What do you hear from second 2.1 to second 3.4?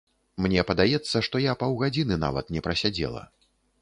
нават не прасядзела.